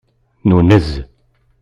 Nunez. 0.47 0.87